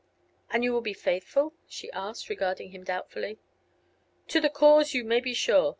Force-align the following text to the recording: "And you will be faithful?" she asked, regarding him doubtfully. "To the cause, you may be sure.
"And 0.49 0.63
you 0.63 0.73
will 0.73 0.81
be 0.81 0.95
faithful?" 0.95 1.53
she 1.67 1.91
asked, 1.91 2.27
regarding 2.27 2.71
him 2.71 2.83
doubtfully. 2.83 3.37
"To 4.29 4.41
the 4.41 4.49
cause, 4.49 4.95
you 4.95 5.03
may 5.03 5.19
be 5.19 5.35
sure. 5.35 5.69